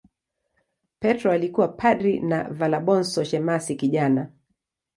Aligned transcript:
Petro 0.99 1.31
alikuwa 1.31 1.67
padri 1.67 2.19
na 2.19 2.43
Valabonso 2.43 3.23
shemasi 3.23 3.75
kijana. 3.75 4.29